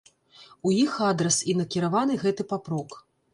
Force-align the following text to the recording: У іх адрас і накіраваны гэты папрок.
У 0.69 0.71
іх 0.83 0.95
адрас 1.09 1.37
і 1.53 1.55
накіраваны 1.59 2.17
гэты 2.25 2.47
папрок. 2.55 2.99